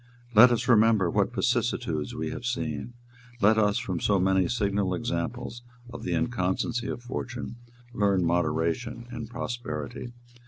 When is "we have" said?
2.15-2.43